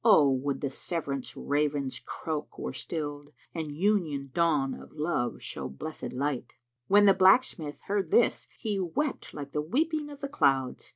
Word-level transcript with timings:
Ah 0.03 0.23
would 0.25 0.61
the 0.61 0.71
Severance 0.71 1.37
raven's 1.37 1.99
croak 1.99 2.57
were 2.57 2.73
stilled 2.73 3.33
* 3.43 3.53
And 3.53 3.71
Union 3.77 4.31
dawn 4.33 4.73
of 4.73 4.93
Love 4.93 5.43
show 5.43 5.69
blessčd 5.69 6.11
light!" 6.13 6.53
When 6.87 7.05
the 7.05 7.13
blacksmith 7.13 7.77
heard 7.81 8.09
this, 8.09 8.47
he 8.57 8.79
wept 8.79 9.31
like 9.35 9.51
the 9.51 9.61
weeping 9.61 10.09
of 10.09 10.21
the 10.21 10.27
clouds. 10.27 10.89